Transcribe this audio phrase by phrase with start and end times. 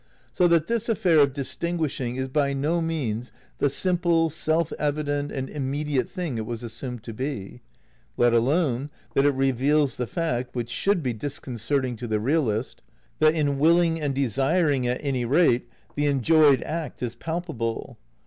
[0.33, 5.47] So that this affair of distinguishing is by no means the simple, self evident and
[5.47, 7.61] immediate thing it was assumed to be;
[8.17, 12.81] let alone that it reveals the fact (which should be dis concerting to the realist)
[13.19, 17.99] that in willing and desiring at any rate, "the enjoyed act is palpable."